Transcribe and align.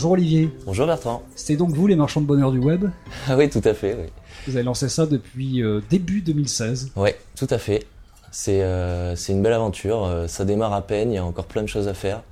Bonjour 0.00 0.12
Olivier. 0.12 0.48
Bonjour 0.64 0.86
Bertrand. 0.86 1.22
C'était 1.36 1.56
donc 1.58 1.72
vous 1.74 1.86
les 1.86 1.94
marchands 1.94 2.22
de 2.22 2.26
bonheur 2.26 2.52
du 2.52 2.58
web 2.58 2.86
Ah 3.28 3.36
oui, 3.36 3.50
tout 3.50 3.60
à 3.62 3.74
fait. 3.74 3.94
Oui. 4.00 4.08
Vous 4.46 4.56
avez 4.56 4.64
lancé 4.64 4.88
ça 4.88 5.04
depuis 5.04 5.62
euh, 5.62 5.82
début 5.90 6.22
2016. 6.22 6.92
Oui, 6.96 7.10
tout 7.36 7.46
à 7.50 7.58
fait. 7.58 7.84
C'est 8.30 8.62
euh, 8.62 9.14
c'est 9.14 9.34
une 9.34 9.42
belle 9.42 9.52
aventure. 9.52 10.06
Euh, 10.06 10.26
ça 10.26 10.46
démarre 10.46 10.72
à 10.72 10.80
peine, 10.80 11.12
il 11.12 11.16
y 11.16 11.18
a 11.18 11.24
encore 11.26 11.44
plein 11.44 11.60
de 11.60 11.66
choses 11.66 11.86
à 11.86 11.92
faire. 11.92 12.22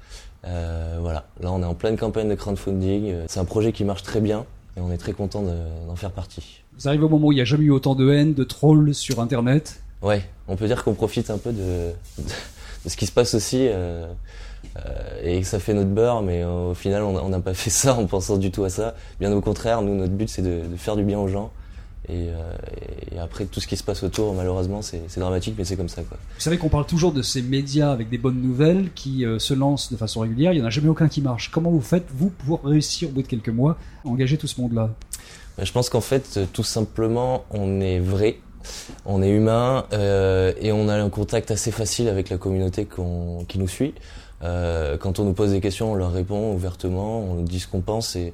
Euh, 0.46 0.96
voilà, 1.02 1.26
là 1.42 1.52
on 1.52 1.60
est 1.60 1.66
en 1.66 1.74
pleine 1.74 1.98
campagne 1.98 2.30
de 2.30 2.34
crowdfunding. 2.36 3.12
C'est 3.26 3.38
un 3.40 3.44
projet 3.44 3.72
qui 3.72 3.84
marche 3.84 4.02
très 4.02 4.22
bien 4.22 4.46
et 4.78 4.80
on 4.80 4.90
est 4.90 4.96
très 4.96 5.12
content 5.12 5.42
de- 5.42 5.86
d'en 5.86 5.94
faire 5.96 6.12
partie. 6.12 6.62
Vous 6.78 6.88
arrivez 6.88 7.04
au 7.04 7.10
moment 7.10 7.26
où 7.26 7.32
il 7.32 7.34
n'y 7.36 7.42
a 7.42 7.44
jamais 7.44 7.64
eu 7.64 7.70
autant 7.70 7.94
de 7.94 8.10
haine, 8.10 8.32
de 8.32 8.44
trolls 8.44 8.94
sur 8.94 9.20
Internet. 9.20 9.82
Ouais, 10.00 10.22
on 10.46 10.56
peut 10.56 10.68
dire 10.68 10.82
qu'on 10.84 10.94
profite 10.94 11.28
un 11.28 11.36
peu 11.36 11.52
de, 11.52 11.90
de 12.84 12.88
ce 12.88 12.96
qui 12.96 13.04
se 13.04 13.12
passe 13.12 13.34
aussi 13.34 13.68
et 15.22 15.40
que 15.40 15.46
ça 15.46 15.58
fait 15.58 15.74
notre 15.74 15.90
beurre, 15.90 16.22
mais 16.22 16.44
au 16.44 16.74
final 16.74 17.02
on 17.02 17.28
n'a 17.28 17.40
pas 17.40 17.54
fait 17.54 17.70
ça 17.70 17.94
en 17.94 18.06
pensant 18.06 18.36
du 18.36 18.50
tout 18.50 18.64
à 18.64 18.70
ça. 18.70 18.94
Bien 19.20 19.32
au 19.32 19.40
contraire, 19.40 19.82
nous 19.82 19.94
notre 19.94 20.12
but 20.12 20.28
c'est 20.28 20.42
de, 20.42 20.60
de 20.70 20.76
faire 20.76 20.96
du 20.96 21.04
bien 21.04 21.18
aux 21.18 21.28
gens. 21.28 21.50
Et, 22.08 22.30
euh, 22.30 22.52
et 23.12 23.18
après 23.18 23.44
tout 23.44 23.60
ce 23.60 23.66
qui 23.66 23.76
se 23.76 23.82
passe 23.82 24.02
autour, 24.02 24.32
malheureusement, 24.32 24.80
c'est 24.80 25.18
dramatique, 25.18 25.54
mais 25.58 25.64
c'est 25.64 25.76
comme 25.76 25.90
ça 25.90 26.02
quoi. 26.02 26.16
Vous 26.36 26.40
savez 26.40 26.56
qu'on 26.56 26.70
parle 26.70 26.86
toujours 26.86 27.12
de 27.12 27.20
ces 27.20 27.42
médias 27.42 27.92
avec 27.92 28.08
des 28.08 28.16
bonnes 28.16 28.40
nouvelles 28.40 28.90
qui 28.94 29.26
euh, 29.26 29.38
se 29.38 29.52
lancent 29.52 29.92
de 29.92 29.96
façon 29.98 30.20
régulière. 30.20 30.52
Il 30.52 30.56
n'y 30.56 30.62
en 30.62 30.66
a 30.66 30.70
jamais 30.70 30.88
aucun 30.88 31.08
qui 31.08 31.20
marche. 31.20 31.50
Comment 31.50 31.70
vous 31.70 31.82
faites, 31.82 32.06
vous, 32.14 32.30
pour 32.30 32.64
réussir 32.64 33.10
au 33.10 33.12
bout 33.12 33.22
de 33.22 33.26
quelques 33.26 33.50
mois 33.50 33.76
à 34.04 34.08
engager 34.08 34.38
tout 34.38 34.46
ce 34.46 34.58
monde-là? 34.58 34.90
Ben, 35.58 35.66
Je 35.66 35.72
pense 35.72 35.90
qu'en 35.90 36.00
fait, 36.00 36.38
euh, 36.38 36.46
tout 36.50 36.62
simplement, 36.62 37.44
on 37.50 37.80
est 37.80 37.98
vrai, 37.98 38.38
on 39.04 39.22
est 39.22 39.30
humain 39.30 39.84
euh, 39.92 40.52
et 40.60 40.72
on 40.72 40.88
a 40.88 40.94
un 40.94 41.08
contact 41.10 41.50
assez 41.50 41.70
facile 41.70 42.08
avec 42.08 42.30
la 42.30 42.38
communauté 42.38 42.86
qui 43.48 43.58
nous 43.58 43.68
suit. 43.68 43.94
Euh, 44.42 44.96
quand 44.96 45.18
on 45.18 45.24
nous 45.24 45.32
pose 45.32 45.50
des 45.50 45.60
questions, 45.60 45.92
on 45.92 45.94
leur 45.94 46.12
répond 46.12 46.52
ouvertement, 46.52 47.20
on 47.20 47.34
nous 47.34 47.42
dit 47.42 47.60
ce 47.60 47.68
qu'on 47.68 47.80
pense 47.80 48.16
et, 48.16 48.32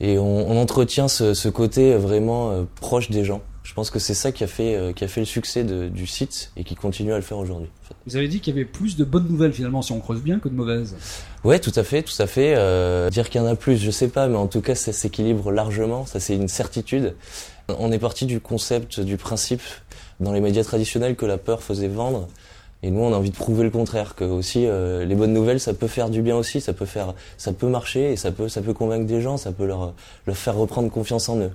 on, 0.00 0.60
entretient 0.60 1.08
ce, 1.08 1.34
ce 1.34 1.48
côté 1.48 1.94
vraiment 1.94 2.50
euh, 2.50 2.62
proche 2.80 3.10
des 3.10 3.24
gens. 3.24 3.40
Je 3.66 3.74
pense 3.74 3.90
que 3.90 3.98
c'est 3.98 4.14
ça 4.14 4.30
qui 4.30 4.44
a 4.44 4.46
fait 4.46 4.76
euh, 4.76 4.92
qui 4.92 5.02
a 5.02 5.08
fait 5.08 5.20
le 5.20 5.26
succès 5.26 5.64
de- 5.64 5.88
du 5.88 6.06
site 6.06 6.52
et 6.56 6.62
qui 6.62 6.76
continue 6.76 7.12
à 7.12 7.16
le 7.16 7.22
faire 7.22 7.36
aujourd'hui. 7.38 7.66
en 7.82 7.88
fait. 7.88 7.94
Vous 8.06 8.16
avez 8.16 8.28
dit 8.28 8.38
qu'il 8.40 8.54
y 8.54 8.56
avait 8.56 8.64
plus 8.64 8.96
de 8.96 9.04
bonnes 9.04 9.26
nouvelles 9.28 9.52
finalement 9.52 9.82
si 9.82 9.90
on 9.92 9.98
creuse 10.00 10.22
bien 10.22 10.38
que 10.38 10.48
de 10.48 10.54
mauvaises. 10.54 10.94
Ouais, 11.44 11.58
tout 11.58 11.72
à 11.74 11.82
fait, 11.82 12.02
tout 12.02 12.14
à 12.22 12.26
fait. 12.28 12.54
Euh, 12.56 13.10
dire 13.10 13.28
qu'il 13.28 13.40
y 13.40 13.44
en 13.44 13.46
a 13.46 13.56
plus, 13.56 13.76
je 13.76 13.90
sais 13.90 14.08
pas, 14.08 14.28
mais 14.28 14.36
en 14.36 14.46
tout 14.46 14.60
cas, 14.60 14.74
ça 14.76 14.92
s'équilibre 14.92 15.50
largement. 15.50 16.06
Ça, 16.06 16.20
c'est 16.20 16.36
une 16.36 16.48
certitude. 16.48 17.14
On 17.68 17.90
est 17.90 17.98
parti 17.98 18.24
du 18.26 18.38
concept, 18.40 19.00
du 19.00 19.16
principe 19.16 19.62
dans 20.20 20.32
les 20.32 20.40
médias 20.40 20.62
traditionnels 20.64 21.16
que 21.16 21.26
la 21.26 21.36
peur 21.36 21.60
faisait 21.62 21.88
vendre. 21.88 22.28
Et 22.84 22.90
nous, 22.90 23.00
on 23.00 23.12
a 23.12 23.16
envie 23.16 23.30
de 23.30 23.36
prouver 23.36 23.64
le 23.64 23.70
contraire, 23.70 24.14
que 24.14 24.22
aussi 24.24 24.64
euh, 24.66 25.04
les 25.04 25.14
bonnes 25.16 25.32
nouvelles, 25.32 25.58
ça 25.60 25.74
peut 25.74 25.88
faire 25.88 26.08
du 26.08 26.22
bien 26.22 26.36
aussi, 26.36 26.60
ça 26.60 26.72
peut 26.72 26.84
faire, 26.86 27.14
ça 27.36 27.52
peut 27.52 27.66
marcher 27.68 28.12
et 28.12 28.16
ça 28.16 28.30
peut, 28.30 28.48
ça 28.48 28.60
peut 28.62 28.74
convaincre 28.74 29.06
des 29.06 29.20
gens, 29.20 29.36
ça 29.38 29.50
peut 29.50 29.66
leur, 29.66 29.92
leur 30.26 30.36
faire 30.36 30.54
reprendre 30.54 30.88
confiance 30.90 31.28
en 31.28 31.38
eux. 31.40 31.50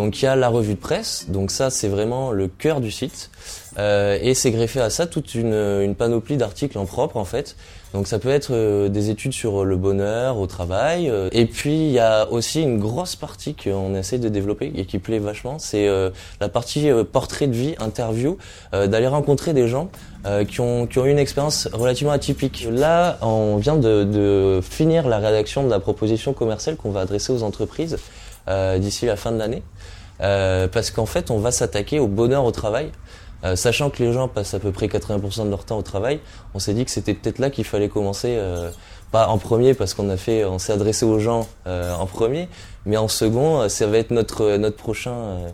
Donc 0.00 0.22
il 0.22 0.24
y 0.24 0.28
a 0.28 0.34
la 0.34 0.48
revue 0.48 0.76
de 0.80 0.84
presse, 0.88 1.26
donc 1.28 1.50
ça 1.50 1.66
c'est 1.68 1.90
vraiment 1.96 2.24
le 2.40 2.46
cœur 2.48 2.80
du 2.80 2.90
site, 2.90 3.20
Euh, 3.78 4.18
et 4.20 4.34
c'est 4.34 4.50
greffé 4.50 4.80
à 4.80 4.90
ça 4.90 5.06
toute 5.06 5.30
une, 5.36 5.54
une 5.86 5.94
panoplie 5.94 6.36
d'articles 6.36 6.76
en 6.76 6.86
propre 6.86 7.16
en 7.24 7.24
fait. 7.24 7.54
Donc 7.94 8.08
ça 8.08 8.18
peut 8.18 8.34
être 8.38 8.52
euh, 8.52 8.88
des 8.88 9.10
études 9.10 9.32
sur 9.32 9.64
le 9.64 9.76
bonheur 9.76 10.38
au 10.38 10.48
travail, 10.48 11.08
euh, 11.08 11.28
et 11.40 11.46
puis 11.46 11.76
il 11.88 11.92
y 11.92 12.00
a 12.00 12.28
aussi 12.36 12.62
une 12.62 12.80
grosse 12.80 13.14
partie 13.26 13.54
qu'on 13.54 13.94
essaie 13.94 14.18
de 14.18 14.28
développer 14.28 14.72
et 14.74 14.84
qui 14.90 14.98
plaît 14.98 15.20
vachement, 15.20 15.56
c'est 15.60 15.86
euh, 15.86 16.10
la 16.40 16.48
partie 16.48 16.90
euh, 16.90 17.04
portrait 17.04 17.46
de 17.46 17.54
vie, 17.54 17.74
interview, 17.78 18.38
euh, 18.74 18.88
d'aller 18.90 19.10
rencontrer 19.18 19.52
des 19.60 19.68
gens 19.68 19.86
euh, 20.26 20.44
qui 20.50 20.60
ont 20.60 20.88
qui 20.88 20.98
ont 20.98 21.06
eu 21.06 21.12
une 21.16 21.24
expérience 21.26 21.68
relativement 21.84 22.14
atypique. 22.20 22.58
Là, 22.84 23.18
on 23.22 23.56
vient 23.64 23.78
de, 23.86 23.94
de 24.18 24.60
finir 24.78 25.06
la 25.14 25.18
rédaction 25.26 25.60
de 25.62 25.70
la 25.70 25.80
proposition 25.80 26.32
commerciale 26.40 26.74
qu'on 26.76 26.92
va 26.96 27.02
adresser 27.06 27.32
aux 27.32 27.44
entreprises 27.50 27.96
euh, 28.48 28.78
d'ici 28.82 29.06
la 29.06 29.16
fin 29.16 29.30
de 29.32 29.38
l'année. 29.38 29.62
Euh, 30.20 30.68
parce 30.68 30.90
qu'en 30.90 31.06
fait, 31.06 31.30
on 31.30 31.38
va 31.38 31.50
s'attaquer 31.50 31.98
au 31.98 32.08
bonheur 32.08 32.44
au 32.44 32.50
travail. 32.50 32.90
Euh, 33.42 33.56
sachant 33.56 33.88
que 33.88 34.02
les 34.02 34.12
gens 34.12 34.28
passent 34.28 34.52
à 34.52 34.58
peu 34.58 34.70
près 34.70 34.86
80% 34.86 35.46
de 35.46 35.50
leur 35.50 35.64
temps 35.64 35.78
au 35.78 35.82
travail, 35.82 36.20
on 36.52 36.58
s'est 36.58 36.74
dit 36.74 36.84
que 36.84 36.90
c'était 36.90 37.14
peut-être 37.14 37.38
là 37.38 37.48
qu'il 37.48 37.64
fallait 37.64 37.88
commencer, 37.88 38.36
euh, 38.38 38.70
pas 39.10 39.28
en 39.28 39.38
premier 39.38 39.74
parce 39.74 39.94
qu'on 39.94 40.10
a 40.10 40.16
fait, 40.16 40.44
on 40.44 40.58
s'est 40.58 40.72
adressé 40.72 41.06
aux 41.06 41.18
gens 41.18 41.48
euh, 41.66 41.94
en 41.94 42.06
premier, 42.06 42.48
mais 42.84 42.96
en 42.96 43.08
second, 43.08 43.62
euh, 43.62 43.68
ça 43.68 43.86
va 43.86 43.98
être 43.98 44.10
notre 44.10 44.56
notre 44.56 44.76
prochain 44.76 45.12
euh, 45.12 45.48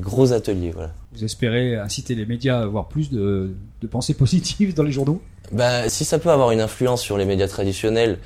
gros 0.00 0.32
atelier. 0.32 0.70
Voilà. 0.70 0.92
Vous 1.12 1.24
espérez 1.24 1.76
inciter 1.76 2.14
les 2.14 2.26
médias 2.26 2.58
à 2.58 2.62
avoir 2.62 2.88
plus 2.88 3.10
de, 3.10 3.54
de 3.82 3.86
pensées 3.86 4.14
positives 4.14 4.74
dans 4.74 4.82
les 4.82 4.92
journaux? 4.92 5.20
Bah, 5.52 5.88
si 5.88 6.04
ça 6.04 6.18
peut 6.18 6.30
avoir 6.30 6.50
une 6.50 6.60
influence 6.60 7.02
sur 7.02 7.16
les 7.18 7.24
médias 7.24 7.48
traditionnels 7.48 8.18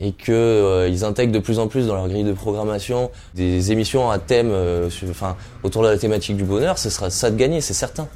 et 0.00 0.12
que 0.12 0.32
euh, 0.32 0.88
ils 0.88 1.04
intègrent 1.04 1.32
de 1.32 1.38
plus 1.38 1.58
en 1.58 1.68
plus 1.68 1.86
dans 1.86 1.94
leur 1.94 2.08
grille 2.08 2.24
de 2.24 2.32
programmation 2.32 3.10
des 3.34 3.72
émissions 3.72 4.10
à 4.10 4.18
thème, 4.18 4.50
euh, 4.50 4.88
enfin 5.10 5.36
autour 5.62 5.82
de 5.82 5.88
la 5.88 5.98
thématique 5.98 6.36
du 6.36 6.44
bonheur, 6.44 6.78
ce 6.78 6.90
sera 6.90 7.10
ça 7.10 7.30
de 7.30 7.36
gagner, 7.36 7.60
c'est 7.60 7.74
certain. 7.74 8.08